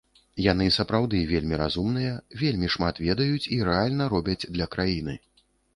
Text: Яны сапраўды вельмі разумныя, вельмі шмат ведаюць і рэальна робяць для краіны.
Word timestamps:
Яны 0.45 0.65
сапраўды 0.77 1.19
вельмі 1.33 1.59
разумныя, 1.63 2.15
вельмі 2.41 2.73
шмат 2.77 2.95
ведаюць 3.07 3.47
і 3.59 3.63
рэальна 3.73 4.13
робяць 4.17 4.41
для 4.55 4.65
краіны. 4.77 5.13